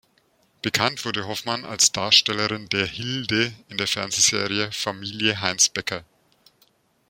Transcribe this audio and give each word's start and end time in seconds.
Bekannt 0.63 1.05
wurde 1.05 1.27
Hoffmann 1.27 1.63
als 1.63 1.91
Darstellerin 1.91 2.67
der 2.69 2.87
"Hilde" 2.87 3.53
in 3.69 3.77
der 3.77 3.85
Fernsehserie 3.85 4.71
"Familie 4.71 5.39
Heinz 5.41 5.69
Becker". 5.69 6.03